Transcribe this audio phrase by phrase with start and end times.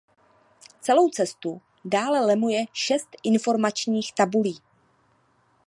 [0.81, 4.57] Celou cestu dále lemuje šest informačních tabulí.